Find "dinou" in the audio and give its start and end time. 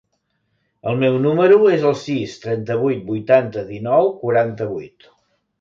3.71-4.11